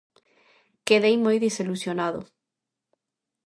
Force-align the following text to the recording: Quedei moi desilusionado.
Quedei 0.87 1.15
moi 1.25 1.37
desilusionado. 1.45 2.21